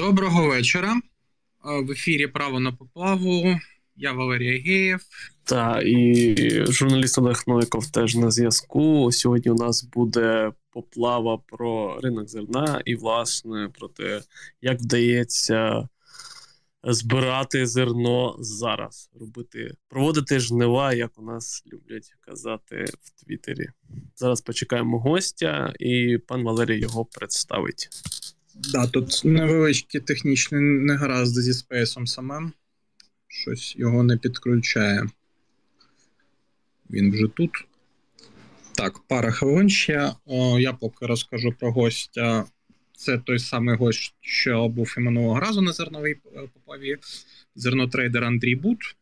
[0.00, 1.00] Доброго вечора.
[1.64, 3.56] В ефірі Право на поплаву.
[3.96, 5.00] Я Валерій Геєв.
[5.44, 9.12] Та і журналіст Олег Новиков теж на зв'язку.
[9.12, 14.22] Сьогодні у нас буде поплава про ринок зерна і, власне, про те,
[14.62, 15.88] як вдається
[16.84, 23.68] збирати зерно зараз, робити, проводити жнива, як у нас люблять казати в Твіттері.
[24.16, 27.88] Зараз почекаємо гостя, і пан Валерій його представить.
[28.62, 32.52] Да, тут невеличкі технічні негаразди зі спейсом самим.
[33.28, 35.06] Щось його не підключає.
[36.90, 37.50] Він вже тут.
[38.74, 40.12] Так, пара хвилин ще.
[40.26, 42.44] О, Я поки розкажу про гостя.
[42.96, 46.98] Це той самий гость, що був і минулого разу на зерновій е, поплаві.
[47.54, 48.96] Зернотрейдер Андрій Бут.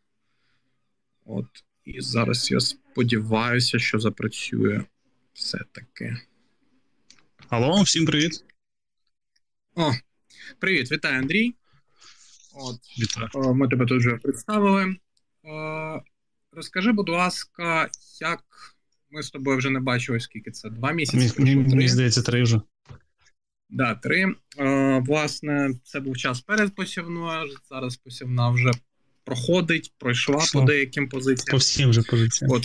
[1.24, 1.46] От.
[1.84, 4.84] І зараз я сподіваюся, що запрацює
[5.34, 6.16] все-таки.
[7.48, 8.44] Алло, всім привіт.
[9.80, 9.92] О,
[10.58, 11.54] привіт, вітаю, Андрій.
[12.54, 13.54] От, Вітаю.
[13.54, 14.96] Ми тебе тут вже представили.
[16.52, 17.88] Розкажи, будь ласка,
[18.20, 18.44] як
[19.10, 20.70] ми з тобою вже не бачили, скільки це?
[20.70, 21.42] Два місяці?
[21.42, 22.60] Мені, здається, три вже.
[23.70, 24.34] Да, три.
[25.00, 27.50] Власне, це був час перед посівною.
[27.70, 28.70] Зараз посівна вже
[29.24, 30.58] проходить, пройшла Що?
[30.58, 31.50] по деяким позиціям.
[31.50, 32.52] По всім вже позиціям.
[32.52, 32.62] От.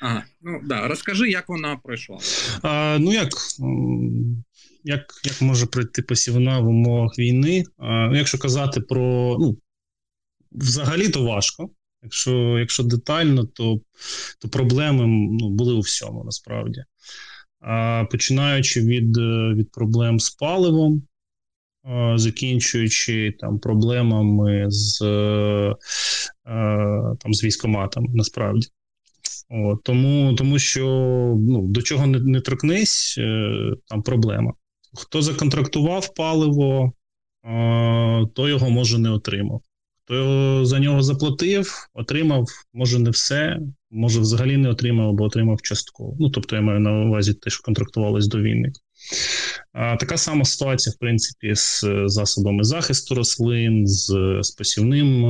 [0.00, 2.18] Ага, ну да, розкажи, як вона пройшла.
[2.62, 3.28] А, Ну як
[4.84, 7.64] як як може пройти посівна в умовах війни?
[7.78, 9.58] А, ну, Якщо казати про ну,
[10.52, 11.70] взагалі, то важко.
[12.02, 13.80] Якщо якщо детально, то
[14.38, 15.06] то проблеми
[15.40, 16.84] ну, були у всьому насправді.
[17.60, 19.16] А, Починаючи від
[19.56, 21.02] від проблем з паливом,
[21.82, 25.02] а, закінчуючи там проблемами з
[26.44, 28.68] а, там, з військоматами, насправді.
[29.50, 30.86] О, тому тому що
[31.38, 33.50] ну, до чого не не торкнись, е,
[33.88, 34.52] там проблема.
[34.94, 36.92] Хто законтрактував паливо,
[38.34, 39.60] то його може не отримав.
[40.04, 43.58] Хто за нього заплатив, отримав, може не все,
[43.90, 46.16] може взагалі не отримав або отримав частково.
[46.20, 48.72] Ну, тобто, я маю на увазі те, що контрактувалось до війни.
[49.72, 55.20] Така сама ситуація, в принципі, з засобами захисту рослин, з, з посівним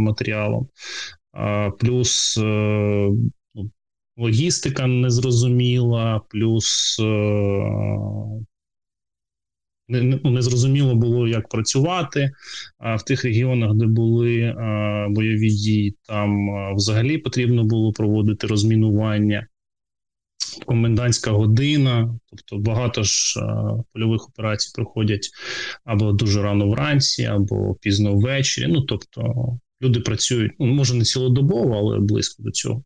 [0.00, 0.68] матеріалом.
[1.78, 2.42] Плюс е,
[3.54, 3.70] ну,
[4.16, 7.00] логістика незрозуміла, плюс
[9.90, 12.30] не, ну, зрозуміло було, як працювати.
[12.78, 14.54] А в тих регіонах, де були
[15.10, 19.46] бойові дії, там взагалі потрібно було проводити розмінування.
[20.66, 23.40] Комендантська година, тобто багато ж
[23.92, 25.30] польових операцій проходять
[25.84, 28.66] або дуже рано вранці, або пізно ввечері.
[28.68, 29.34] Ну тобто
[29.82, 32.84] люди працюють, ну може не цілодобово, але близько до цього.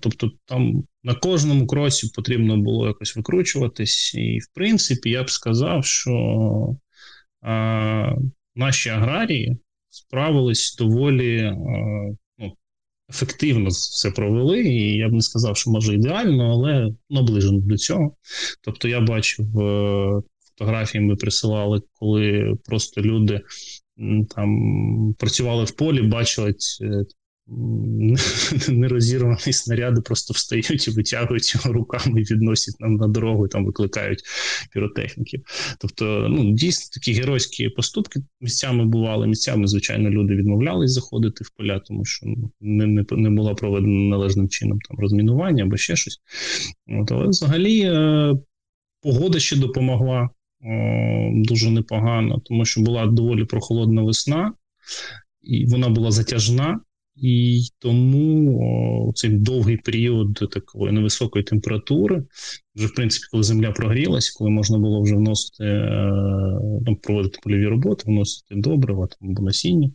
[0.00, 5.84] Тобто, там на кожному кроці потрібно було якось викручуватись, і в принципі я б сказав,
[5.84, 6.76] що
[7.42, 8.12] а,
[8.54, 9.56] наші аграрії
[9.88, 11.42] справились доволі.
[11.42, 11.54] А,
[12.38, 12.52] ну,
[13.10, 18.16] Ефективно все провели, і я б не сказав, що може ідеально, але наближено до цього.
[18.60, 20.22] Тобто, я бачив е,
[20.60, 23.40] фотографії, ми присилали, коли просто люди
[24.36, 27.04] там працювали в полі, бачили е,
[28.68, 34.22] нерозірвані снаряди, просто встають і витягують його руками відносять нам на дорогу, і там викликають
[34.72, 35.42] піротехніків.
[35.80, 39.26] Тобто, ну дійсно такі геройські поступки місцями бували.
[39.26, 44.00] Місцями, звичайно, люди відмовлялись заходити в поля, тому що ну, не не, не було проведено
[44.10, 46.20] належним чином там розмінування або ще щось.
[47.00, 48.34] От, Але взагалі е,
[49.02, 50.30] погода ще допомогла
[51.34, 54.52] дуже непогано, тому що була доволі прохолодна весна,
[55.42, 56.80] і вона була затяжна,
[57.16, 62.24] і тому о, цей довгий період такої невисокої температури,
[62.74, 66.10] вже в принципі, коли земля прогрілась, коли можна було вже вносити е,
[66.86, 69.90] там, проводити польові роботи, вносити добрива там або насіння,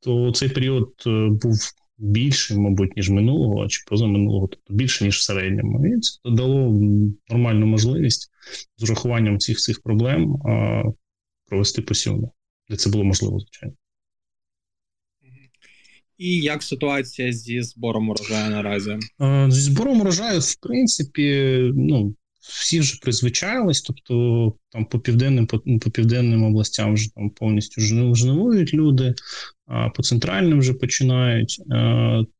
[0.00, 1.58] то цей період е, був
[2.00, 5.86] більше, мабуть, ніж минулого, чи позаминулого, тобто більше, ніж в середньому.
[5.86, 6.80] І це дало
[7.28, 8.30] нормальну можливість
[8.76, 10.82] з урахуванням цих цих проблем а,
[11.46, 12.32] провести посівну,
[12.68, 13.74] де це було можливо, звичайно.
[16.18, 18.98] І як ситуація зі збором урожаю наразі?
[19.48, 25.90] Зі збором урожаю, в принципі, ну всі вже призвичайлись, тобто там по південним по, по
[25.90, 27.80] південним областям вже там повністю
[28.14, 29.14] жнивують люди,
[29.66, 31.62] а по центральним вже починають.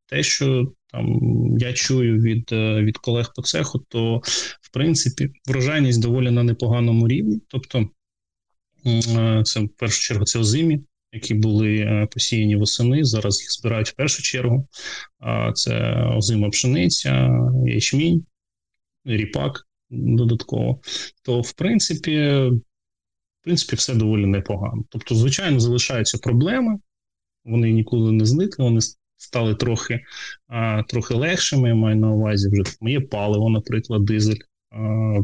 [0.07, 1.19] Те, що там
[1.57, 4.21] я чую від е, від колег по цеху, то
[4.61, 7.41] в принципі врожайність доволі на непоганому рівні.
[7.47, 7.89] Тобто,
[8.85, 10.79] е, це в першу чергу це озимі,
[11.13, 13.03] які були е, посіяні восени.
[13.03, 14.67] Зараз їх збирають в першу чергу.
[15.55, 17.29] Це озима пшениця,
[17.65, 18.25] ячмінь,
[19.05, 20.79] ріпак додатково,
[21.23, 22.51] то в принципі
[23.41, 24.83] в принципі, все доволі непогано.
[24.89, 26.79] Тобто, звичайно, залишаються проблеми,
[27.45, 28.79] вони ніколи не зникли, вони
[29.17, 29.99] стали трохи
[30.47, 31.69] а, трохи легшими.
[31.69, 34.39] Я маю на увазі вже моє паливо, наприклад, дизель.
[34.69, 35.19] А,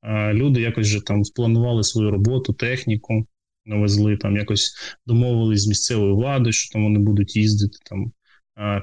[0.00, 3.26] а, Люди якось вже там спланували свою роботу, техніку,
[3.64, 4.74] навезли там, якось
[5.06, 8.12] домовились з місцевою владою, що там вони будуть їздити там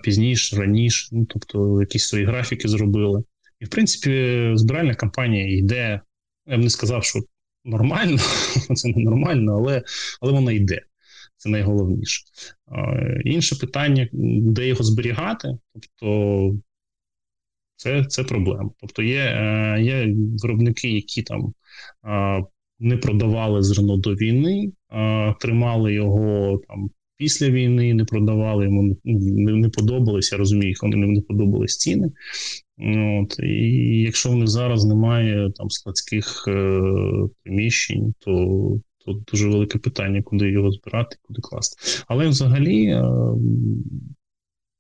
[0.04, 1.08] пізніше, раніше.
[1.12, 3.24] Ну тобто, якісь свої графіки зробили.
[3.60, 6.02] І в принципі, збиральна кампанія йде.
[6.46, 7.20] Я б не сказав, що
[7.66, 8.18] нормально,
[8.76, 9.84] це не нормально, але
[10.22, 10.82] але вона йде.
[11.38, 12.24] Це найголовніше.
[13.26, 16.56] Інше питання, де його зберігати, тобто
[17.76, 18.70] це це проблема.
[18.80, 21.54] Тобто є е, є виробники, які там
[22.80, 24.72] не продавали зерно до війни,
[25.40, 30.36] тримали його там після війни, не продавали йому не, не подобалися.
[30.36, 32.12] Я розумію, їх вони не подобались ціни.
[33.22, 36.82] От, І якщо в них зараз немає там складських е,
[37.44, 42.04] приміщень, то то дуже велике питання, куди його збирати, куди класти.
[42.08, 43.04] Але взагалі, е,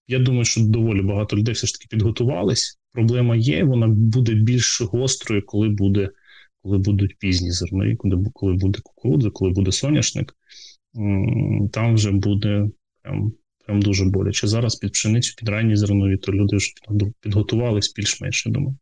[0.08, 2.80] я думаю, що доволі багато людей все ж таки підготувались.
[2.92, 6.10] Проблема є, вона буде більш гострою, коли буде,
[6.64, 10.36] коли будуть пізні зернові, коли, коли буде кукурудза, коли буде соняшник.
[11.72, 12.70] Там вже буде
[13.02, 13.32] прям
[13.66, 14.48] прям дуже боляче.
[14.48, 16.74] Зараз під пшеницю, під ранні зернові, то люди вже
[17.22, 18.78] підготувались більш-менш, я думаю.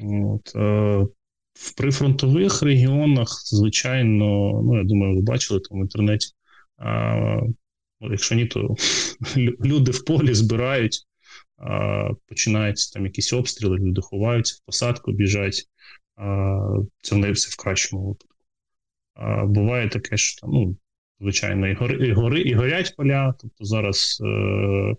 [0.00, 1.06] От, е,
[1.52, 4.26] в прифронтових регіонах, звичайно,
[4.64, 6.28] ну я думаю, ви бачили там в інтернеті.
[6.76, 7.40] А,
[8.00, 8.74] Якщо ні, то
[9.64, 11.06] люди в полі збирають,
[12.28, 15.64] починаються там якісь обстріли, люди ховаються, в посадку біжать.
[17.02, 18.36] Це не все в кращому випадку.
[19.52, 20.76] Буває таке, що ну,
[21.20, 23.34] звичайно, і гори, і гори, і горять поля.
[23.40, 24.96] Тобто зараз е,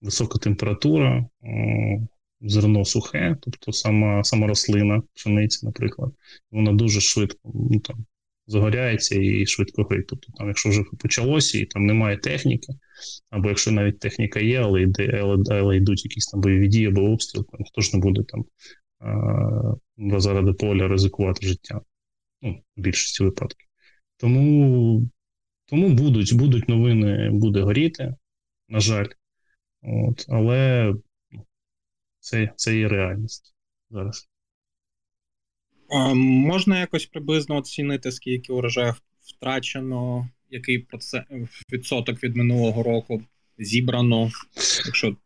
[0.00, 1.26] висока температура.
[1.44, 2.08] Е,
[2.40, 6.12] зерно сухе, тобто сама сама рослина, пшениці, наприклад,
[6.50, 8.06] вона дуже швидко ну, там,
[8.46, 10.06] загоряється і швидко горить.
[10.06, 12.72] Тобто, там, якщо вже почалося і там немає техніки,
[13.30, 17.00] або якщо навіть техніка є, але йде, але, але йдуть якісь там бойові дії або
[17.00, 18.44] обстріл, там хто ж не буде там
[19.00, 21.80] а, заради поля ризикувати життя.
[22.42, 23.67] Ну, в більшості випадків.
[24.18, 25.02] Тому
[25.66, 28.14] тому будуть будуть новини, буде горіти,
[28.68, 29.06] на жаль.
[29.82, 30.92] От, Але
[32.20, 33.54] це це є реальність
[33.90, 34.28] зараз.
[35.90, 43.22] А, Можна якось приблизно оцінити, скільки урожаю втрачено, який процент, відсоток від минулого року
[43.58, 44.30] зібрано,
[44.86, 45.16] якщо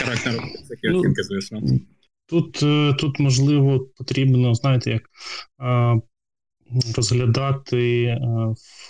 [0.00, 0.32] коректно
[0.68, 1.62] такі ну, оцінки, звісно.
[2.26, 5.10] Тут, е, тут, можливо, потрібно, знаєте, як
[6.96, 8.16] розглядати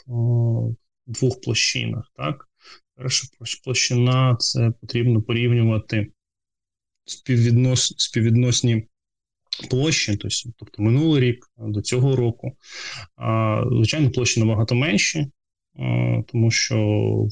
[0.07, 0.75] в
[1.07, 2.13] двох площинах.
[2.17, 2.49] так?
[2.97, 3.29] Перша
[3.65, 6.07] площина це потрібно порівнювати
[7.05, 8.89] співвіднос, співвідносні
[9.71, 10.19] площі,
[10.59, 12.53] тобто минулий рік до цього року.
[13.73, 15.27] Звичайно, площі набагато менші,
[16.27, 16.77] тому що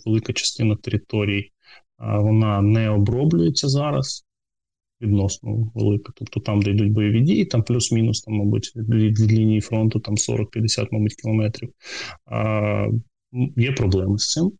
[0.06, 1.50] велика частина територій
[1.98, 4.24] вона не оброблюється зараз.
[5.02, 6.12] Відносно велика.
[6.16, 10.88] Тобто там, де йдуть бойові дії, там плюс-мінус, там, мабуть, від, лінії фронту там 40-50,
[10.92, 11.72] мабуть, кілометрів.
[12.26, 12.86] А,
[13.56, 14.52] Є проблеми з цим.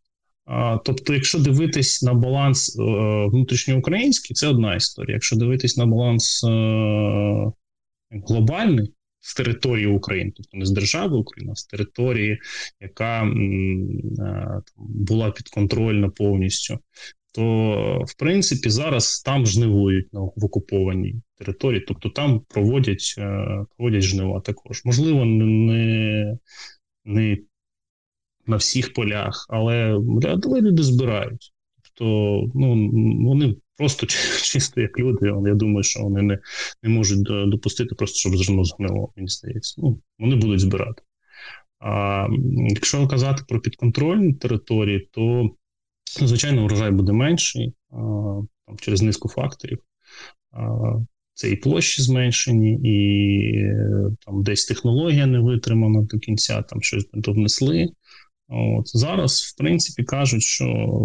[0.85, 2.83] Тобто, якщо дивитись на баланс е,
[3.25, 5.13] внутрішньоукраїнський, це одна історія.
[5.13, 7.51] Якщо дивитись на баланс е,
[8.27, 12.39] глобальний з території України, тобто не з держави України, а з території,
[12.81, 13.31] яка е,
[14.77, 16.79] була підконтрольна повністю,
[17.33, 23.15] то в принципі зараз там жнивують в окупованій території, тобто там проводять
[23.77, 24.81] проводять жнива також.
[24.85, 26.37] Можливо, не
[27.05, 27.37] не
[28.47, 31.53] на всіх полях, але але люди збирають.
[31.83, 32.05] Тобто,
[32.55, 32.91] ну
[33.27, 34.07] вони просто
[34.43, 35.27] чисто як люди.
[35.45, 36.39] Я думаю, що вони не
[36.83, 39.81] не можуть допустити, просто щоб зерно згнило, мені здається.
[39.81, 41.03] Ну, Вони будуть збирати.
[41.79, 42.27] А
[42.69, 45.49] якщо казати про підконтрольні території, то
[46.21, 49.79] звичайно врожай буде менший там, через низку факторів.
[51.33, 53.53] Це і площі зменшені, і
[54.25, 57.89] там десь технологія не витримана до кінця, там щось внесли.
[58.47, 60.97] От Зараз, в принципі, кажуть, що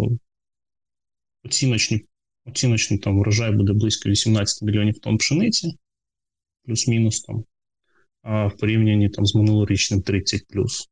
[1.43, 2.05] оціночні,
[2.45, 5.77] оціночний там врожай буде близько 18 мільйонів тонн пшениці,
[6.65, 7.43] плюс-мінус там,
[8.21, 10.89] а в порівнянні там з минулорічним 30 плюс.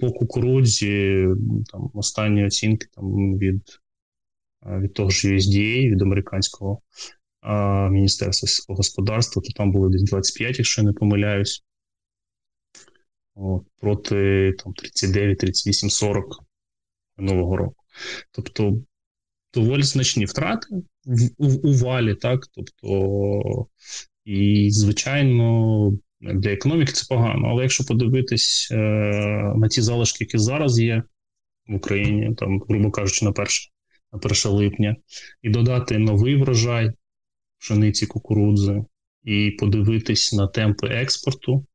[0.00, 1.26] По кукурудзі
[1.72, 3.62] там останні оцінки там від
[4.66, 6.82] від того ж USDA, від американського
[7.90, 11.64] міністерства сільського господарства, то там були десь 25, якщо я не помиляюсь
[13.80, 16.24] проти там, 39, 38, 40
[17.16, 17.84] минулого року.
[18.32, 18.82] Тобто
[19.54, 20.66] доволі значні втрати
[21.04, 22.46] в, у, у валі, так?
[22.52, 23.66] Тобто,
[24.24, 27.48] і, звичайно, для економіки це погано.
[27.48, 28.76] Але якщо подивитись е,
[29.56, 31.02] на ті залишки, які зараз є
[31.66, 33.46] в Україні, там, грубо кажучи, на 1,
[34.12, 34.96] на 1 липня,
[35.42, 36.92] і додати новий врожай
[37.58, 38.84] пшениці кукурудзи,
[39.24, 41.66] і подивитись на темпи експорту,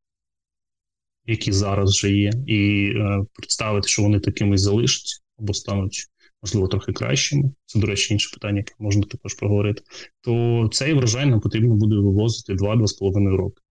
[1.25, 6.07] які зараз вже є, і е, представити, що вони такими залишаться або стануть.
[6.41, 7.51] Можливо, трохи кращими.
[7.65, 9.81] Це, до речі, інше питання, яке можна також проговорити.
[10.21, 13.62] То цей врожай нам потрібно буде вивозити 2-2,5 роки.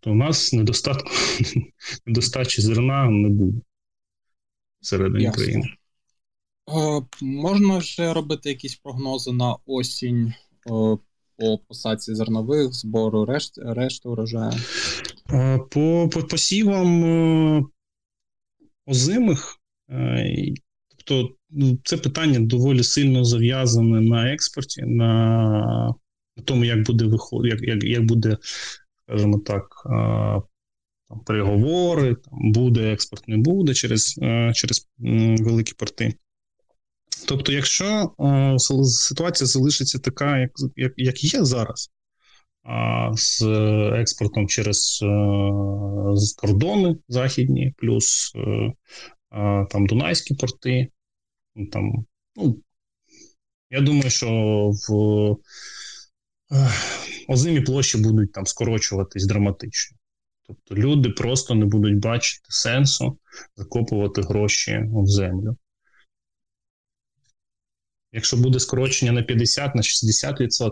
[0.00, 1.10] Тобто у нас недостатку,
[2.06, 3.60] недостачі зерна не буде
[4.80, 5.42] всередині Ясно.
[5.42, 5.68] країни.
[6.68, 10.98] Е, можна вже робити якісь прогнози на осінь е,
[11.36, 14.52] по посадці зернових, збору решт, решти урожаю?
[15.32, 17.64] Е, по, по посівам е,
[18.86, 19.56] озимих,
[19.90, 20.54] е,
[20.96, 25.94] тобто ну, це питання доволі сильно зав'язане на експорті, на
[26.44, 28.36] тому, як буде виход, як, як, як буде
[29.08, 29.82] скажімо так,
[31.08, 34.20] там, переговори, там, буде експорт, не буде через
[34.54, 34.88] через
[35.38, 36.14] великі порти.
[37.28, 38.12] Тобто, якщо
[38.84, 41.90] ситуація залишиться така, як, як, як є зараз,
[43.12, 43.42] з
[44.00, 44.98] експортом через
[46.14, 48.32] з кордони західні, плюс
[49.70, 50.88] там Дунайські порти,
[51.72, 52.58] там, ну,
[53.70, 54.28] я думаю, що
[54.88, 55.36] в
[57.28, 59.98] озимі площі будуть там скорочуватись драматично.
[60.46, 63.18] Тобто люди просто не будуть бачити сенсу
[63.56, 65.56] закопувати гроші в землю.
[68.12, 70.70] Якщо буде скорочення на 50 на 60%,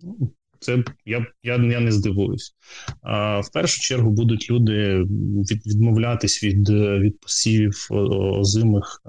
[0.00, 2.54] ну, це я я, я не здивуюсь.
[3.02, 5.02] А в першу чергу будуть люди
[5.50, 9.02] від, відмовлятись від від посівів озимих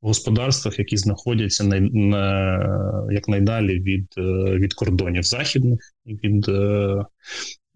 [0.00, 4.22] господарствах, які знаходяться на, на якнайдалі від е,
[4.58, 7.04] від кордонів західних і від е,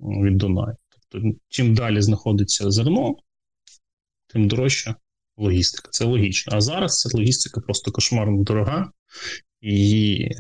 [0.01, 0.77] від Дунаю.
[1.09, 3.17] Тобто, чим далі знаходиться зерно,
[4.27, 4.95] тим дорожча
[5.37, 5.89] логістика.
[5.93, 6.53] Це логічно.
[6.57, 8.91] А зараз ця логістика просто кошмарно дорога,
[9.61, 10.37] і е,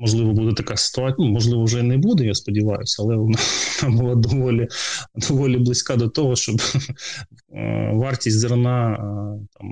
[0.00, 1.16] можливо буде така ситуація.
[1.18, 3.38] Ну, можливо, вже не буде, я сподіваюся, але вона
[3.88, 4.68] була доволі
[5.14, 6.56] доволі близька до того, щоб
[7.54, 8.98] е, вартість зерна е,
[9.52, 9.68] там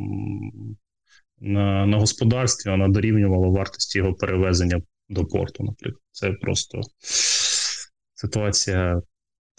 [1.40, 5.64] на на господарстві вона дорівнювала вартості його перевезення до порту.
[5.64, 6.80] Наприклад, це просто
[8.14, 9.02] ситуація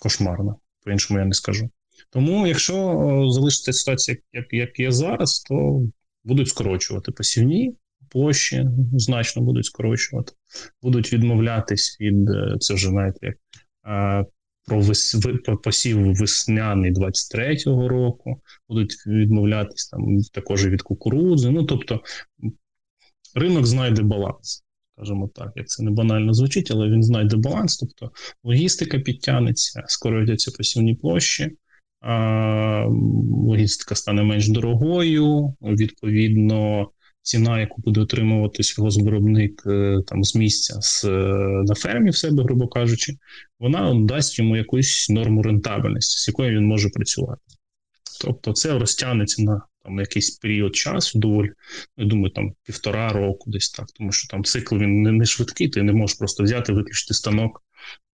[0.01, 0.55] кошмарна.
[0.85, 1.69] По іншому я не скажу.
[2.09, 2.75] Тому, якщо
[3.31, 5.81] залишиться ситуація, як як є зараз, то
[6.23, 7.75] будуть скорочувати посівні
[8.09, 10.33] площі, значно будуть скорочувати,
[10.81, 13.37] будуть відмовлятись від е, це вже знаєте, як
[14.65, 15.27] про вис,
[15.63, 21.49] посів весняний 23-го року, будуть відмовлятись там також від кукурудзи.
[21.49, 22.01] Ну тобто
[23.35, 24.63] ринок знайде баланс.
[24.95, 28.11] Скажімо так, як це не банально звучить, але він знайде баланс, тобто
[28.43, 31.51] логістика підтягнеться, скоротяться посівні площі,
[33.47, 36.89] логістика стане менш дорогою, відповідно,
[37.21, 41.09] ціна, яку буде отримувати сільгоспвиробник е, там з місця з, е,
[41.65, 43.17] на фермі в себе, грубо кажучи,
[43.59, 47.41] вона дасть йому якусь норму рентабельності, з якою він може працювати.
[48.21, 51.47] Тобто це розтягнеться на там якийсь період часу, доволі,
[51.97, 55.25] ну, я думаю, там півтора року, десь так, тому що там цикл він не, не
[55.25, 57.63] швидкий, ти не можеш просто взяти, виключити станок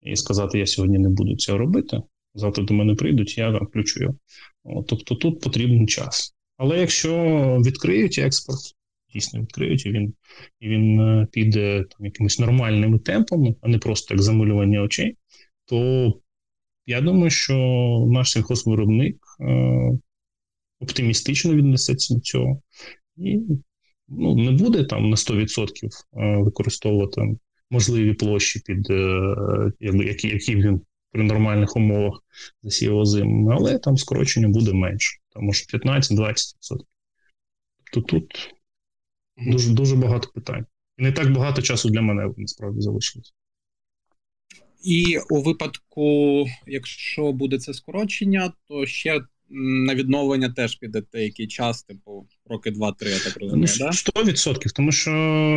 [0.02, 2.02] і сказати, я сьогодні не буду цього робити.
[2.36, 4.16] Завтра до мене прийдуть, я включу його.
[4.88, 6.36] Тобто тут потрібен час.
[6.58, 7.16] Але якщо
[7.66, 8.60] відкриють експорт,
[9.16, 10.14] дійсно відкриють, і він
[10.60, 15.18] і він е, піде там якимись нормальними темпами, а не просто як замилювання очей,
[15.66, 16.14] то
[16.86, 17.56] я думаю, що
[18.08, 19.92] наш сільхозвиробник е,
[20.80, 22.62] оптимістично віднесеться до цього
[23.18, 23.40] і
[24.08, 25.70] ну, не буде там на 100%
[26.18, 27.22] е, використовувати
[27.70, 28.90] можливі площі, під
[29.80, 30.82] які, які він
[31.12, 32.24] при нормальних умовах
[32.64, 36.36] засів озимими, але там скорочення буде менше, там може 15-20%.
[37.92, 38.56] Тобто тут
[39.38, 40.66] Дуже дуже багато питань.
[40.98, 43.34] І не так багато часу для мене насправді залишилось.
[44.84, 51.84] І у випадку, якщо буде це скорочення, то ще на відновлення теж піде деякий час,
[51.84, 53.68] типу роки два-три, я так розумію.
[53.80, 54.70] Ну, 100%, да?
[54.76, 55.12] тому що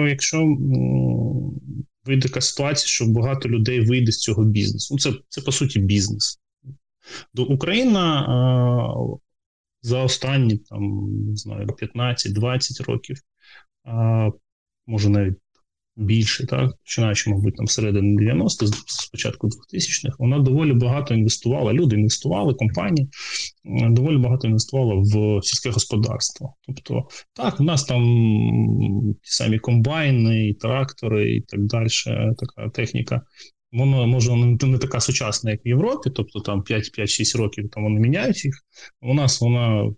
[0.08, 1.60] якщо ну,
[2.04, 5.80] вийде така ситуація, що багато людей вийде з цього бізнесу, ну це це по суті
[5.80, 6.40] бізнес.
[7.34, 8.94] До Україна а,
[9.82, 13.22] за останні там не знаю 15-20 років
[14.86, 15.36] може навіть
[15.96, 21.72] більше, так починаючи, мабуть, там середини 90-х, спочатку 2000-х, вона доволі багато інвестувала.
[21.72, 23.08] Люди інвестували, компанії
[23.90, 26.54] доволі багато інвестувала в сільське господарство.
[26.66, 28.02] Тобто, так, у нас там
[29.22, 31.88] ті самі комбайни, і трактори, і так далі,
[32.38, 33.22] така техніка.
[33.72, 38.44] Воно може не така сучасна, як в Європі, тобто там 5-6 років там вони міняють
[38.44, 38.54] їх.
[39.00, 39.90] У нас вона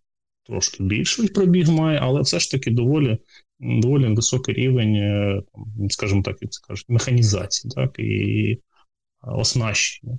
[0.46, 3.18] трошки більший пробіг має, але все ж таки доволі
[3.60, 5.42] доволі високий рівень, е,
[5.90, 8.58] скажімо так, як це кажуть, механізації, так, і
[9.22, 10.18] оснащення.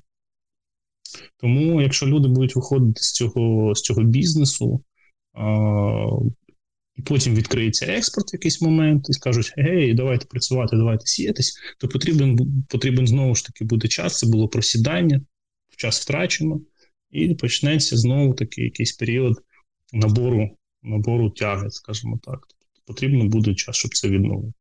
[1.38, 4.84] Тому, якщо люди будуть виходити з цього з цього бізнесу,
[6.96, 11.88] і потім відкриється експорт в якийсь момент, і скажуть, гей, давайте працювати, давайте сіятись, то
[11.88, 12.38] потрібен
[12.70, 15.22] потрібен знову ж таки буде час, це було просідання,
[15.78, 16.62] час втрачено,
[17.12, 19.38] і почнеться знову таки якийсь період
[19.94, 20.50] набору
[20.84, 22.40] набору тяги, скажімо так
[22.86, 24.54] потрібно буде час, щоб це відновити.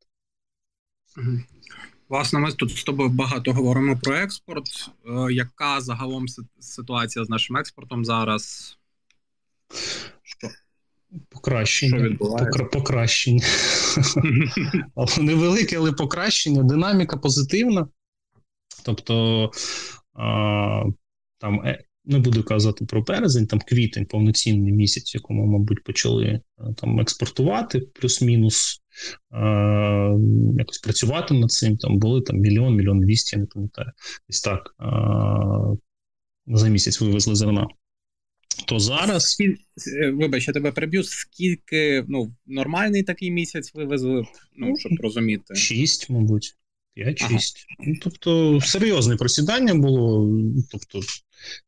[2.09, 4.89] Власне, ми тут з тобою багато говоримо про експорт.
[5.05, 6.25] Е, яка загалом
[6.59, 8.77] ситуація з нашим експортом зараз?
[10.23, 10.47] Що?
[11.29, 12.15] Покращення.
[12.15, 13.45] Що Покращення.
[15.21, 16.63] Невелике, але покращення.
[16.63, 17.87] Динаміка позитивна.
[18.83, 19.51] Тобто
[20.13, 20.83] а,
[21.37, 26.41] там е, не буду казати про березень, там квітень, повноцінний місяць, якому, мабуть, почали е,
[26.77, 28.81] там експортувати, плюс-мінус
[29.33, 30.17] е-
[30.57, 31.77] якось працювати над цим.
[31.77, 33.91] Там були там мільйон, мільйон двісті, я не пам'ятаю.
[34.29, 35.77] Десь так е-
[36.47, 37.67] за місяць вивезли зерна.
[38.67, 39.31] То зараз.
[39.31, 39.55] Скіль...
[40.03, 41.03] Е, вибач, я тебе приб'ю.
[41.03, 44.25] Скільки ну, нормальний такий місяць вивезли,
[44.57, 45.55] ну, ну щоб розуміти?
[45.55, 46.55] Шість, мабуть.
[46.97, 47.23] 5-6.
[47.29, 47.39] Ага.
[47.79, 50.29] Ну, тобто серйозне просідання було.
[50.71, 50.99] Тобто,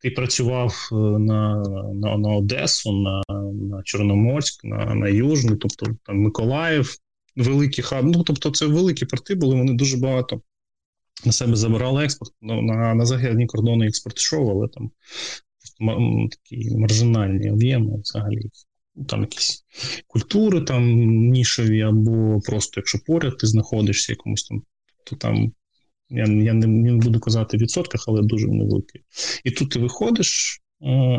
[0.02, 1.64] ти працював е, на
[1.94, 6.96] на, на Одесу, на на Чорноморськ, на на Южний, тобто там Миколаїв,
[7.36, 8.06] великі хаб.
[8.06, 10.42] Ну тобто, це великі порти були, вони дуже багато
[11.26, 12.32] на себе забирали експорт.
[12.42, 14.92] Ну, на на західні кордони експорт йшов, але там
[16.30, 18.50] такі маржинальні об'єми взагалі.
[19.08, 19.66] Там якісь
[20.08, 20.96] культури там
[21.32, 24.64] нішеві, або просто якщо поряд ти знаходишся якомусь там
[25.06, 25.54] то там
[26.10, 29.02] я я не, не буду казати в відсотках, але дуже невеликий.
[29.44, 30.60] І тут ти виходиш,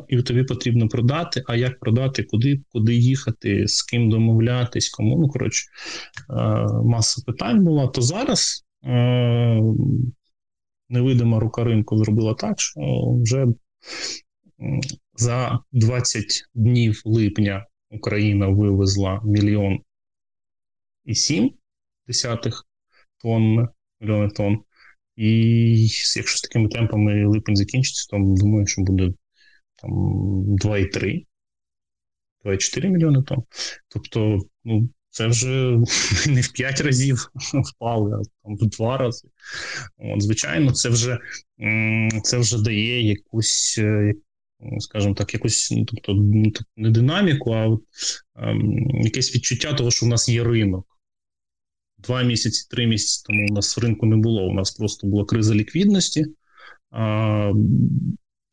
[0.09, 1.43] і тобі потрібно продати.
[1.47, 5.19] А як продати, куди куди їхати, з ким домовлятись, кому.
[5.19, 5.67] Ну, коротше,
[6.85, 7.87] маса питань була.
[7.87, 8.65] То зараз
[10.89, 12.81] невидима рука ринку зробила так, що
[13.23, 13.47] вже
[15.17, 19.81] за 20 днів липня Україна вивезла мільйон
[21.05, 21.51] і сім
[22.07, 22.67] десятих
[23.25, 23.69] тонн,
[24.01, 24.59] мільйони тонн.
[25.17, 25.31] І
[26.17, 29.13] якщо з такими темпами липень закінчиться, то думаю, що буде
[29.83, 29.91] там
[30.57, 31.25] 2,3,
[32.45, 33.43] 2,4 мільйони тонн.
[33.89, 35.49] Тобто, ну, це вже
[36.27, 37.31] не в 5 разів
[37.75, 39.29] впали, а там в 2 рази.
[39.99, 41.19] От, Звичайно, це вже
[42.23, 44.13] це вже дає якусь, е,
[44.79, 46.15] скажімо так, якусь, ну, тобто
[46.77, 47.67] не динаміку, а
[48.37, 50.94] ем, якесь відчуття того, що в нас є ринок
[52.07, 54.47] два місяці, три місяці тому у нас ринку не було.
[54.47, 56.27] У нас просто була криза ліквідності.
[56.91, 57.53] А,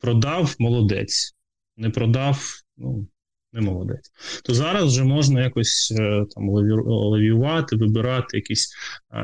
[0.00, 1.34] Продав молодець,
[1.76, 3.08] не продав, ну
[3.52, 4.12] не молодець.
[4.44, 6.48] То зараз вже можна якось е, там
[6.86, 8.74] лавіювати, вибирати якісь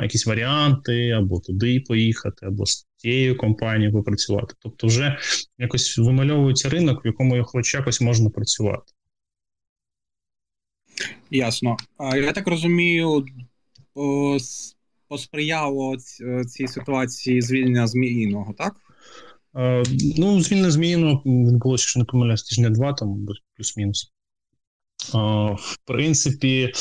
[0.02, 4.54] якісь варіанти, або туди поїхати, або з тією компанією попрацювати.
[4.58, 5.18] Тобто, вже
[5.58, 8.92] якось вимальовується ринок, в якому хоч якось можна працювати.
[11.30, 11.76] Ясно.
[12.00, 13.26] Я так розумію,
[15.08, 15.96] посприяло
[16.48, 18.76] цій ситуації звільнення зміїного, так?
[19.56, 19.82] Е,
[20.16, 24.12] ну, звільнення зміїного відбулося, якщо не помиляюсь, тижня два, там плюс-мінус.
[25.14, 25.18] Е,
[25.54, 26.72] в принципі,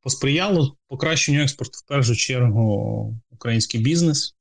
[0.00, 4.34] посприяло покращенню експорту в першу чергу український бізнес,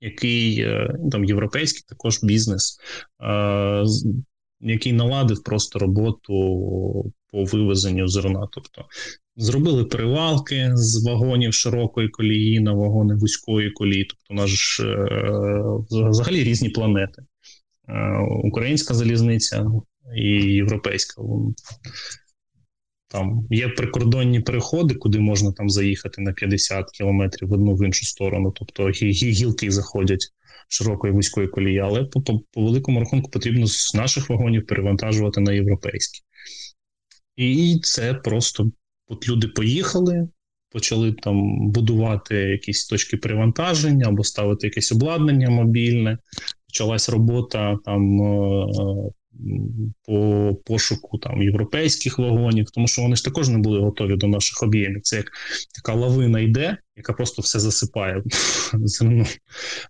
[0.00, 2.78] який е, ну, там європейський також бізнес,
[3.22, 3.84] е,
[4.60, 6.32] який наладив просто роботу
[7.32, 8.48] по вивезенню зерна.
[8.52, 8.84] Тобто
[9.40, 14.04] Зробили перевалки з вагонів широкої колії на вагони вузької колії.
[14.04, 17.22] Тобто, у нас ж е, взагалі різні планети.
[17.88, 19.66] Е, українська залізниця
[20.16, 21.22] і європейська.
[23.08, 28.06] Там є прикордонні переходи, куди можна там заїхати на 50 кілометрів в одну в іншу
[28.06, 28.52] сторону.
[28.56, 30.28] Тобто гілки заходять
[30.68, 35.52] широкої вузької колії, але по, по, по великому рахунку потрібно з наших вагонів перевантажувати на
[35.52, 36.20] європейські.
[37.36, 38.70] І це просто
[39.08, 40.28] От люди поїхали,
[40.70, 46.18] почали там будувати якісь точки привантаження або ставити якесь обладнання мобільне.
[46.66, 48.66] Почалась робота там е,
[50.06, 54.62] по пошуку там європейських вагонів, тому що вони ж також не були готові до наших
[54.62, 55.02] об'ємів.
[55.02, 55.30] Це як
[55.74, 58.22] така лавина йде, яка просто все засипає
[58.72, 59.26] зерно.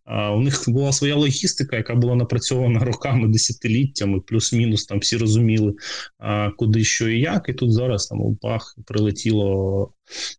[0.05, 5.75] А у них була своя логістика, яка була напрацьована роками, десятиліттями, плюс-мінус там всі розуміли,
[6.19, 7.49] а, куди що і як.
[7.49, 9.93] І тут зараз там у пах прилетіло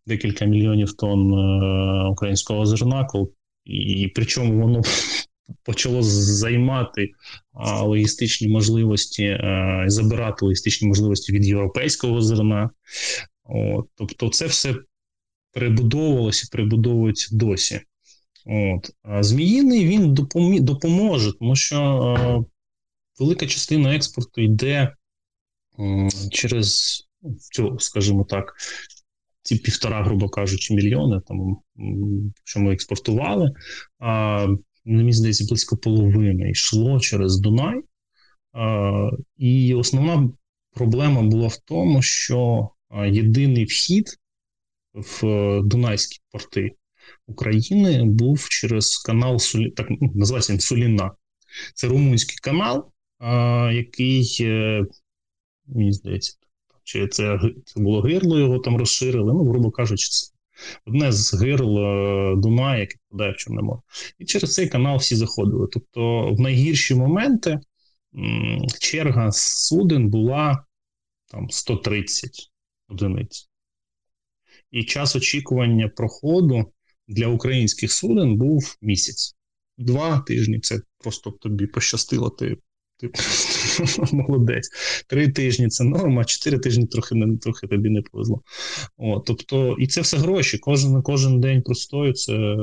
[0.08, 3.08] декілька мільйонів тонн е, українського зерна,
[3.65, 4.82] і причому воно
[5.63, 7.12] почало займати
[7.53, 12.69] а, логістичні можливості, а, забирати логістичні можливості від європейського зерна.
[13.43, 14.75] От, Тобто, це все
[15.53, 17.81] перебудовувалося і перебудовується досі.
[18.45, 18.91] От.
[19.03, 22.39] А Зміїний він допомі, допоможе, тому що а,
[23.19, 24.95] велика частина експорту йде
[25.77, 26.97] а, через,
[27.59, 28.53] ну, скажімо так,
[29.41, 31.57] ці півтора, грубо кажучи, мільйони, там,
[32.43, 33.51] що ми експортували.
[33.99, 34.47] А,
[34.85, 37.81] мені здається, близько половини йшло через Дунай.
[39.37, 40.29] І основна
[40.71, 42.69] проблема була в тому, що
[43.07, 44.19] єдиний вхід
[44.93, 46.71] в е, Дунайські порти
[47.27, 49.71] України був через канал Сулі...
[49.71, 51.11] так ну, називається він Суліна.
[51.75, 52.91] Це румунський канал,
[53.73, 54.85] який, е,
[55.67, 56.37] мені здається,
[56.83, 59.33] чи це це було гирло, його там розширили.
[59.33, 60.07] Ну, грубо кажучи,
[60.86, 63.82] одне з гирл е, Дуная, яке подає в Чорне море.
[64.19, 65.67] І через цей канал всі заходили.
[65.72, 67.60] Тобто, в найгірші моменти
[68.80, 70.65] черга суден була
[71.28, 72.32] там 130
[72.88, 73.50] одиниць.
[74.72, 76.65] І час очікування проходу
[77.08, 79.36] для українських суден був місяць.
[79.78, 82.58] Два тижні це просто тобі пощастило, ти
[82.98, 83.08] ти
[84.12, 84.69] молодець.
[85.08, 88.41] Три тижні це норма, чотири тижні трохи не трохи тобі не повезло.
[88.98, 90.58] О, тобто, і це все гроші.
[90.58, 92.58] Кожен кожен день простою це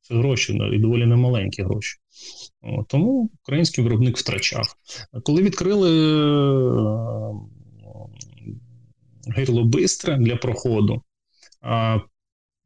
[0.00, 1.98] це гроші і доволі немаленькі гроші.
[2.62, 4.74] О, тому український виробник втрачав.
[5.24, 7.34] Коли відкрили е,
[9.26, 11.02] гирло бистре для проходу,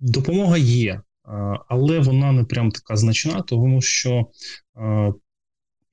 [0.01, 1.01] допомога є.
[1.69, 4.27] Але вона не прям така значна, тому що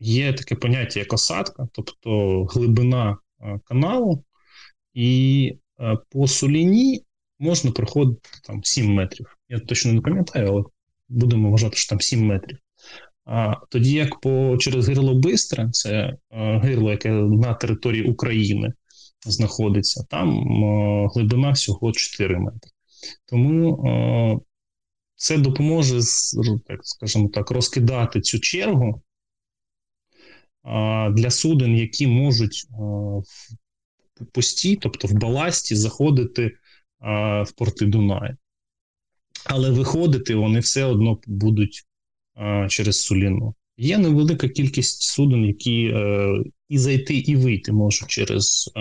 [0.03, 4.23] є таке поняття як осадка, тобто глибина е, каналу,
[4.93, 7.03] і е, по соліні
[7.39, 9.37] можна проходити там 7 метрів.
[9.49, 10.63] Я точно не пам'ятаю, але
[11.09, 12.57] будемо вважати, що там 7 метрів.
[13.25, 18.73] А тоді як по через гирло Бистре, це е, гирло, яке на території України
[19.25, 20.43] знаходиться, там
[21.07, 22.71] глибина всього 4 метри.
[23.25, 24.39] Тому
[25.15, 25.99] це допоможе
[26.67, 29.01] так, скажімо так, розкидати цю чергу
[31.12, 36.58] для суден, які можуть в пусті, тобто в баласті, заходити
[37.45, 38.38] в порти Дунаю.
[39.45, 41.84] Але виходити вони все одно будуть
[42.69, 43.56] через Суліну.
[43.78, 46.34] Є невелика кількість суден, які е,
[46.69, 48.71] і зайти, і вийти можуть через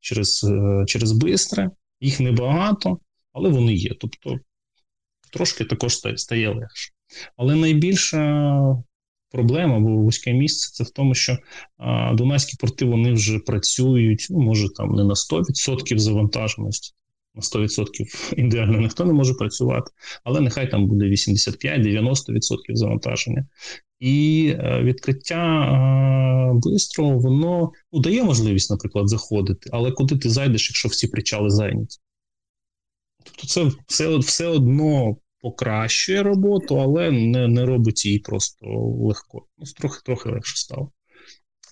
[0.00, 1.70] через, е, через Бистре.
[2.00, 2.98] Їх небагато,
[3.32, 3.94] але вони є.
[4.00, 4.38] Тобто
[5.32, 6.92] трошки також стає легше.
[7.36, 8.82] Але найбільша
[9.30, 11.38] проблема або вузьке місце це в тому, що
[11.76, 16.94] а, Дунайські порти вони вже працюють, ну може там не на 100% завантаженості,
[17.34, 19.90] на 100% ідеально ніхто не може працювати,
[20.24, 23.46] але нехай там буде 85-90% завантаження.
[24.00, 30.88] І е, відкриття бистро, воно ну, дає можливість, наприклад, заходити, але куди ти зайдеш, якщо
[30.88, 31.98] всі причали зайняті?
[33.24, 38.66] Тобто, це все все одно покращує роботу, але не не робить її просто
[39.00, 39.46] легко.
[39.58, 40.92] Ну, трохи трохи легше стало.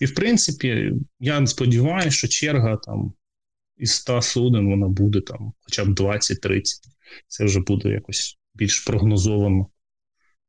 [0.01, 3.13] І в принципі, я сподіваюся, що черга там
[3.77, 6.61] із 100 суден вона буде там хоча б 20-30.
[7.27, 9.67] Це вже буде якось більш прогнозовано.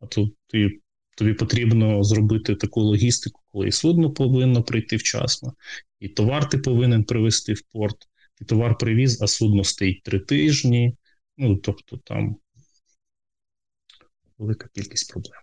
[0.00, 0.80] А тут ти,
[1.16, 5.54] тобі потрібно зробити таку логістику, коли і судно повинно прийти вчасно,
[6.00, 7.96] і товар ти повинен привезти в порт,
[8.40, 10.96] і товар привіз, а судно стоїть три тижні.
[11.36, 12.36] Ну, тобто там
[14.38, 15.40] велика кількість проблем.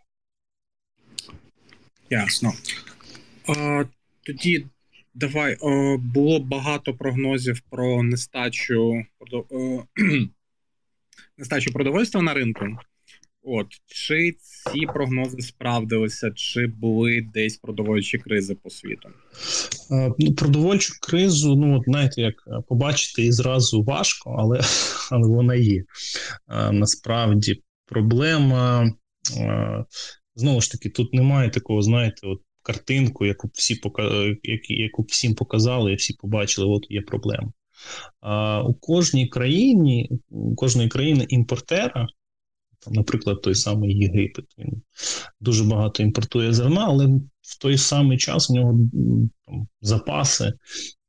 [2.10, 2.54] Ясно.
[3.48, 3.84] А,
[4.24, 4.66] Тоді
[5.14, 9.04] давай о, було багато прогнозів про нестачу
[9.50, 9.84] о,
[11.38, 12.66] нестачу продовольства на ринку.
[13.48, 19.10] От чи ці прогнози справдилися, чи були десь продовольчі кризи по світу?
[20.20, 22.34] Ну, Продовольчу кризу, ну от знаєте, як
[22.68, 24.62] побачити і зразу важко, але
[25.12, 25.84] але вона є.
[26.72, 28.91] Насправді проблема
[30.36, 33.82] Знову ж таки, тут немає такого, знаєте, от картинку, яку всі
[34.63, 37.52] яку всім показали, і всі побачили, от є проблема.
[38.21, 42.08] А у кожній країні, у кожної країни імпортера,
[42.88, 44.45] Наприклад, той самий Єгипет.
[44.58, 44.82] Він
[45.39, 47.06] дуже багато імпортує зерна, але
[47.41, 48.80] в той самий час у нього
[49.45, 50.54] там, запаси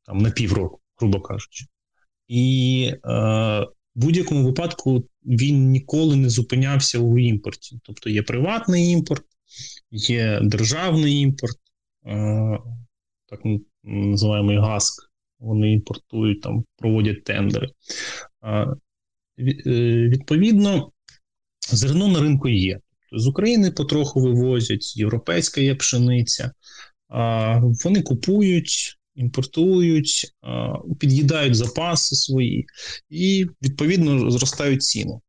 [0.06, 1.64] там, на півроку, грубо кажучи.
[2.28, 7.78] І е, будь-якому випадку він ніколи не зупинявся у імпорті.
[7.82, 9.24] Тобто є приватний імпорт,
[9.90, 11.56] є державний імпорт,
[12.06, 12.58] е,
[13.28, 13.40] так
[13.84, 15.10] називаємо ГАСК.
[15.38, 17.68] Вони імпортують, там, проводять тендери.
[18.44, 18.66] Е,
[20.08, 20.92] відповідно,
[21.72, 22.80] зерно на ринку є.
[23.10, 26.52] Тобто з України потроху вивозять, європейська є пшениця.
[27.84, 30.34] Вони купують, імпортують,
[30.98, 32.66] під'їдають запаси свої
[33.08, 35.20] і, відповідно, зростають ціни.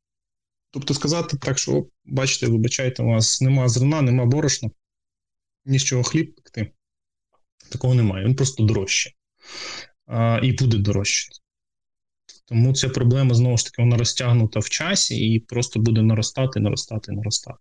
[0.71, 4.69] Тобто сказати так, що, бачите, вибачайте, у вас нема зерна, нема борошна,
[5.65, 6.71] ні з чого хліб пекти.
[7.69, 8.25] Такого немає.
[8.25, 9.11] Він просто дорожче.
[10.43, 11.29] І буде дорожче.
[12.45, 17.11] Тому ця проблема знову ж таки вона розтягнута в часі і просто буде наростати, наростати,
[17.11, 17.59] наростати.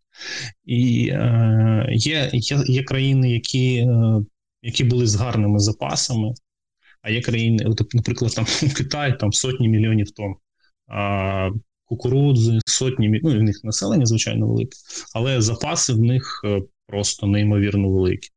[0.64, 4.20] І е, є є, є країни, які е,
[4.62, 6.34] які були з гарними запасами,
[7.02, 8.44] а є країни, от, наприклад, там
[8.76, 10.34] Китай там сотні мільйонів тонн,
[10.88, 11.50] а
[11.84, 14.76] кукурудзи, сотні ну, в них населення, звичайно, велике,
[15.14, 18.28] але запаси в них е, просто неймовірно великі.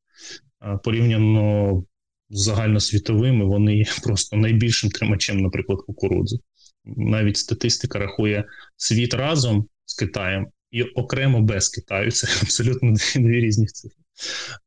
[0.84, 1.84] Порівняно
[2.30, 6.38] з загальносвітовими, вони є просто найбільшим тримачем, наприклад, кукурудзи.
[6.86, 8.46] Навіть статистика рахує
[8.78, 12.12] світ разом з Китаєм і окремо без Китаю.
[12.12, 14.04] Це абсолютно дві різні цифри.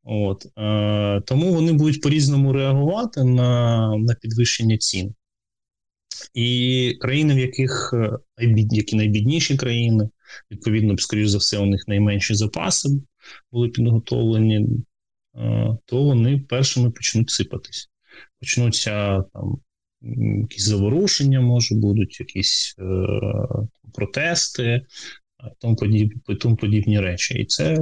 [0.04, 5.14] От е, Тому вони будуть по-різному реагувати на на підвищення цін.
[6.34, 10.08] І країни, в яких е, які найбідніші країни,
[10.50, 12.88] відповідно, скоріш за все, у них найменші запаси
[13.52, 14.66] були підготовлені,
[15.36, 17.90] е, то вони першими почнуть сипатись.
[18.40, 19.58] Почнуться там.
[20.40, 22.84] Якісь заворушення, може, будуть, якісь е,
[23.94, 24.82] протести,
[25.58, 27.34] тому подібні, тому подібні речі.
[27.34, 27.78] І це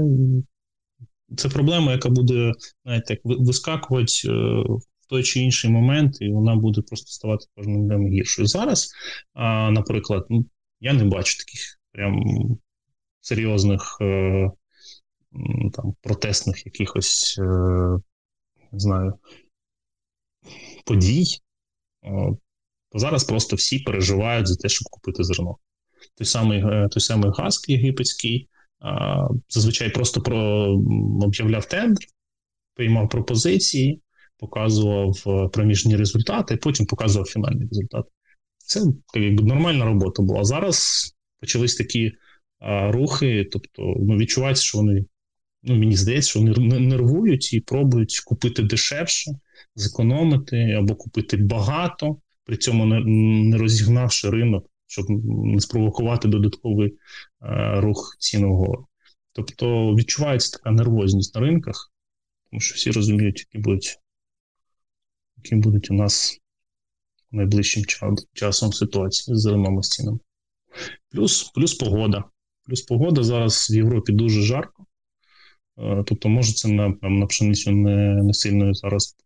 [1.37, 2.53] це проблема, яка буде
[2.85, 4.31] як вискакувати е,
[5.01, 8.49] в той чи інший момент, і вона буде просто ставати кожним днем гіршою.
[8.49, 8.93] Зараз,
[9.71, 10.47] наприклад, ну,
[10.81, 12.23] я не бачу таких прям
[13.21, 14.51] серйозних е,
[15.73, 17.43] там протестних якихось е,
[18.73, 19.15] не знаю,
[20.85, 21.25] подій.
[22.95, 25.57] Зараз просто всі переживають за те, щоб купити зерно.
[26.15, 28.49] Той самий той самий газ єгипетський
[29.49, 30.39] зазвичай просто про
[31.23, 32.05] об'являв тендер,
[32.75, 34.01] приймав пропозиції,
[34.39, 38.05] показував е, проміжні результати, потім показував фінальний результат.
[38.59, 38.81] Це
[39.15, 40.45] якби нормальна робота була.
[40.45, 41.11] Зараз
[41.41, 42.13] почались такі
[42.59, 45.05] а, рухи, тобто ну, відчувається, що вони,
[45.63, 49.31] ну мені здається, що вони нервують і пробують купити дешевше,
[49.75, 56.99] зекономити або купити багато, при цьому не розігнавши ринок щоб не спровокувати додатковий
[57.43, 58.87] е, рух цін вгору.
[59.33, 61.93] Тобто відчувається така нервозність на ринках,
[62.51, 63.99] тому що всі розуміють, які будуть
[65.37, 66.41] які будуть у нас
[67.31, 67.85] найближчим
[68.33, 70.19] часом ситуації з зеленими стінами.
[71.11, 72.25] Плюс плюс погода.
[72.65, 74.87] Плюс погода зараз в Європі дуже жарко.
[75.79, 79.17] Е, тобто, може, це на на пшеницю не не сильно зараз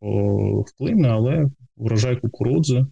[0.66, 2.86] вплине, але врожай кукурудзи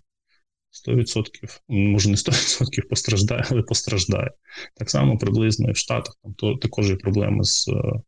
[0.72, 4.30] 100%, може не 100% постраждає, але постраждає.
[4.74, 8.02] Так само приблизно і в Штатах там то також є проблеми з е,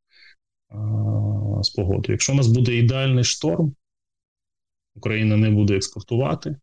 [1.62, 2.14] з погодою.
[2.14, 3.74] Якщо у нас буде ідеальний шторм,
[4.94, 6.57] Україна не буде експортувати,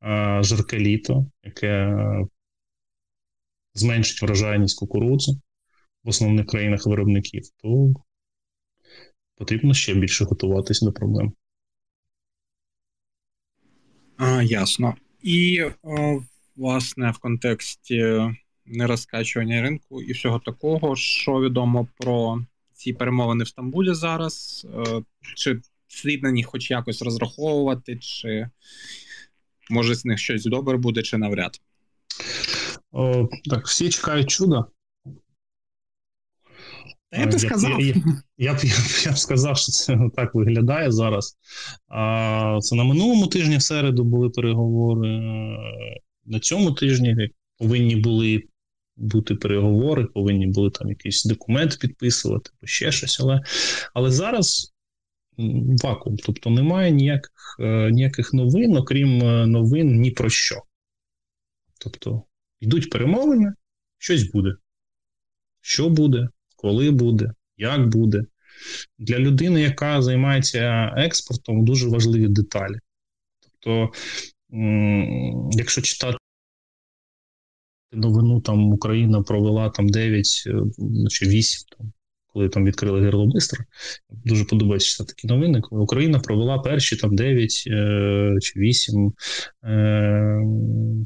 [0.00, 1.94] а жарке літо, яке
[3.74, 5.32] зменшить врожайність кукурудзи
[6.04, 7.94] в основних країнах виробників, то
[9.34, 11.32] потрібно ще більше готуватись до проблем.
[14.16, 14.94] А, Ясно.
[15.22, 15.64] І,
[16.56, 18.20] власне, в контексті
[18.66, 25.02] нерозкачування ринку і всього такого, що відомо про ці перемовини в Стамбулі зараз, е,
[25.36, 28.48] чи слід на них хоч якось розраховувати, чи
[29.70, 31.60] може з них щось добре буде, чи навряд?
[32.92, 34.64] О, Так, всі чекають чуда.
[37.12, 37.80] Я б сказав.
[37.80, 37.94] Я,
[38.38, 38.58] я, б,
[39.04, 41.36] я б сказав, що це так виглядає зараз.
[41.88, 45.20] А, Це на минулому тижні в середу були переговори.
[46.24, 48.42] На цьому тижні повинні були
[48.96, 53.20] бути переговори, повинні були там якийсь документ підписувати, або ще щось.
[53.20, 53.40] Але
[53.94, 54.74] але зараз
[55.82, 56.16] вакуум.
[56.16, 60.62] Тобто немає ніяких, е, ніяких новин, окрім е, новин ні про що.
[61.80, 62.22] Тобто
[62.60, 63.52] йдуть перемовини,
[63.98, 64.54] щось буде.
[65.60, 66.28] Що буде?
[66.58, 68.22] Коли буде, як буде.
[68.98, 72.78] Для людини, яка займається експортом, дуже важливі деталі.
[73.40, 73.92] Тобто,
[75.52, 76.18] якщо читати
[77.92, 80.62] новину там Україна провела там 9 е,
[81.10, 81.92] чи 8 там.
[82.32, 83.64] Коли там відкрили герло бистро,
[84.10, 85.60] дуже подобається читати такі новини.
[85.60, 89.12] Коли Україна провела перші там 9 е, чи 8
[89.64, 90.40] е,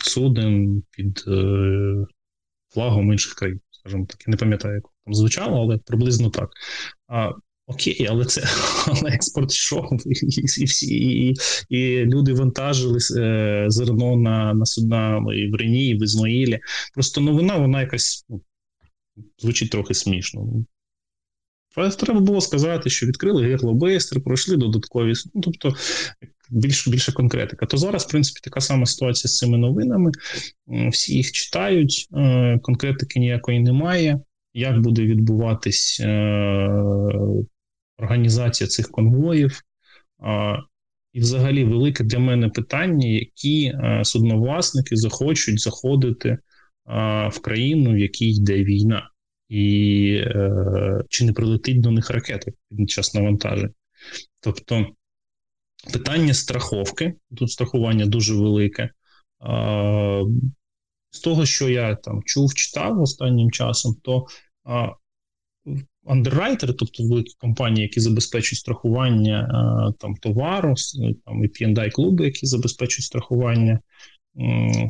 [0.03, 2.05] суден під е,
[2.69, 4.21] флагом інших країн, скажімо так.
[4.27, 6.51] Я не пам'ятаю, як там звучало, але приблизно так.
[7.09, 7.33] А
[7.67, 8.43] Окей, але це
[8.87, 11.35] але експорт йшов, і всі, і,
[11.69, 16.61] і люди вантажили е, зерно на на судна і в Рені, і в Ізмаїлі.
[16.95, 18.41] Просто новина, вона якась ну,
[19.39, 20.65] звучить трохи смішно.
[21.99, 25.13] Треба було сказати, що відкрили герло бистро, пройшли додаткові.
[25.35, 25.75] Ну, тобто
[26.51, 27.67] більш, більше конкретика.
[27.67, 30.11] То зараз, в принципі, така сама ситуація з цими новинами.
[30.91, 34.21] Всі їх читають, е, конкретики ніякої немає.
[34.55, 36.69] Як буде відбуватись е,
[37.99, 39.61] організація цих конвоїв?
[41.13, 46.39] І, взагалі, велике для мене питання, які е, судновласники захочуть заходити
[47.31, 49.13] в країну, в якій йде війна
[49.53, 53.75] і е, чи не прилетить до них ракети під час навантажень.
[54.41, 54.87] Тобто
[55.93, 58.91] питання страховки, тут страхування дуже велике.
[61.13, 64.27] З того, що я там чув, читав останнім часом, то
[66.07, 69.49] андеррайтери, тобто великі компанії, які забезпечують страхування
[69.99, 70.75] там товару,
[71.25, 73.81] там і P&I клуби, які забезпечують страхування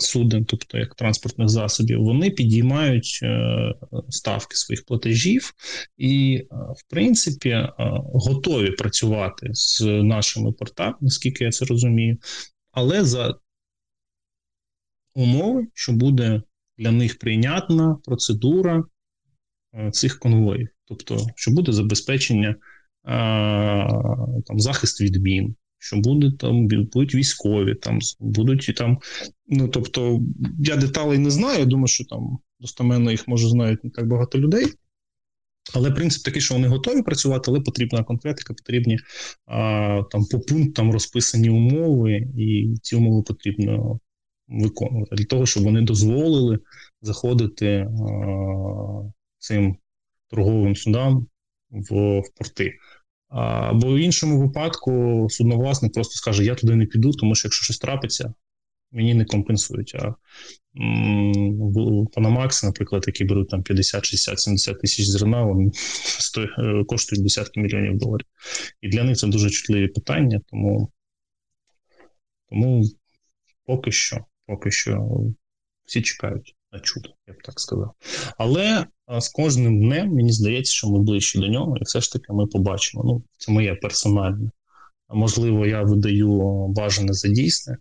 [0.01, 3.75] суден, тобто як транспортних засобів, вони підіймають е,
[4.09, 5.53] ставки своїх платежів
[5.97, 7.69] і, в принципі,
[8.15, 12.19] готові працювати з нашими портами, наскільки я це розумію,
[12.73, 13.35] але за
[15.15, 16.43] умови, що буде
[16.79, 18.85] для них прийнятна процедура
[19.93, 22.57] цих конвоїв, тобто, що буде забезпечення
[24.47, 28.99] там захист від мін, що буде там, будуть військові, там будуть там.
[29.47, 30.21] Ну тобто,
[30.59, 31.67] я деталей не знаю.
[31.67, 34.67] Думаю, що там достоменно їх може знають не так багато людей.
[35.75, 38.99] Але принцип такий, що вони готові працювати, але потрібна конкретика, потрібні
[39.47, 44.01] а, там по пунктам розписані умови, і ці умови потрібно
[44.53, 46.59] виконувати для того, щоб вони дозволили
[47.01, 47.89] заходити а,
[49.39, 49.77] цим
[50.29, 51.27] торговим судам
[51.71, 52.73] в, в порти.
[53.73, 57.79] Бо в іншому випадку судновласник просто скаже: Я туди не піду, тому що якщо щось
[57.79, 58.35] трапиться,
[58.91, 59.95] мені не компенсують.
[59.95, 60.15] А
[62.13, 65.71] Панамакс, наприклад, які беруть там 50, 60, 70 тисяч зерна, вони
[66.59, 68.27] е, коштують десятки мільйонів доларів.
[68.81, 70.93] І для них це дуже чутливі питання, тому
[72.49, 72.85] тому
[73.67, 75.09] поки що, поки що
[75.85, 77.95] всі чекають на чудо, я б так сказав.
[78.39, 78.87] Але
[79.21, 82.47] з кожним днем мені здається, що ми ближче до нього, і все ж таки ми
[82.47, 83.05] побачимо.
[83.05, 84.51] Ну, це моє персональне.
[85.09, 87.77] Можливо, я видаю бажане за дійсне,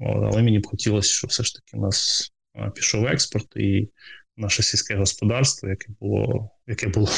[0.00, 2.30] але мені б хотілося, щоб все ж таки у нас
[2.74, 3.88] пішов експорт і
[4.36, 7.08] наше сільське господарство, яке було яке було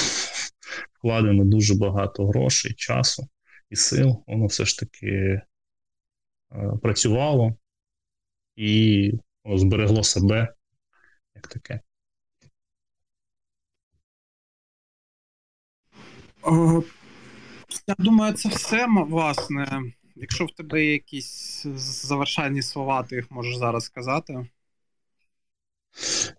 [0.99, 3.29] вкладено дуже багато грошей, часу
[3.71, 5.41] і сил, воно все ж таки
[6.83, 7.57] працювало
[8.57, 9.12] і
[9.45, 10.55] зберегло себе
[11.35, 11.81] як таке.
[17.88, 19.83] Я думаю, це все власне.
[20.16, 24.47] Якщо в тебе є якісь завершальні слова, ти їх можеш зараз сказати.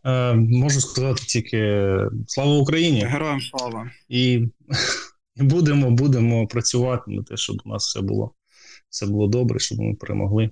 [0.05, 1.87] Е, Можу сказати тільки
[2.27, 3.05] слава Україні!
[3.05, 3.91] Героям слава!
[4.09, 4.47] І
[5.35, 8.33] будемо будемо працювати на те, щоб у нас все було
[8.89, 10.49] все було добре, щоб ми перемогли.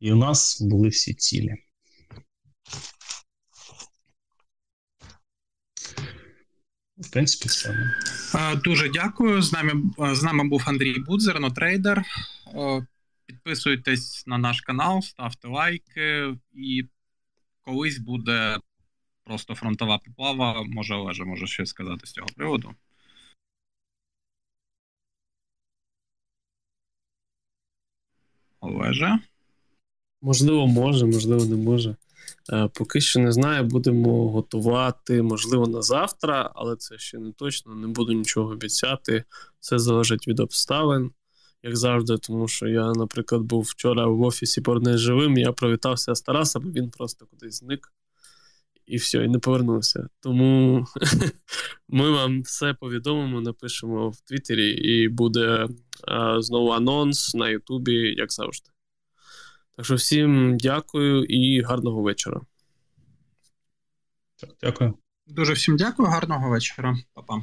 [0.00, 1.54] І у нас були всі цілі.
[6.98, 7.92] В принципі, все.
[8.64, 9.42] Дуже дякую.
[9.42, 9.82] З нами
[10.14, 12.04] з нами був Андрій Будзер, нотрейдер.
[13.26, 16.84] Підписуйтесь на наш канал, ставте лайки, і
[17.60, 18.58] колись буде
[19.24, 20.62] просто фронтова поплава.
[20.62, 22.74] Може, Олеже, може щось сказати з цього приводу.
[28.60, 29.18] Олеже?
[30.22, 31.96] Можливо, може, можливо, не може.
[32.52, 37.74] Е, поки що не знаю, будемо готувати, можливо, на завтра, але це ще не точно.
[37.74, 39.24] Не буду нічого обіцяти.
[39.60, 41.10] Все залежить від обставин,
[41.62, 42.18] як завжди.
[42.18, 46.90] Тому що я, наприклад, був вчора в офісі Порне живим, я привітався з Тарасом, він
[46.90, 47.92] просто кудись зник
[48.88, 50.08] і все, і не повернувся.
[50.20, 50.86] Тому
[51.88, 55.68] ми вам все повідомимо, напишемо в Твіттері, і буде
[56.08, 58.70] е, знову анонс на Ютубі, як завжди.
[59.78, 62.40] Так що всім дякую і гарного вечора.
[64.62, 64.94] Дякую.
[65.26, 67.42] Дуже всім дякую, гарного вечора, Па-па.